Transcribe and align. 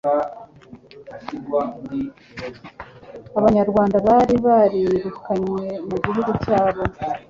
Abanyarwanda 3.39 3.97
bari 4.07 4.35
barirukanywe 4.45 5.65
mu 5.87 5.97
gihugu 6.03 6.31
cyabo 6.43 6.81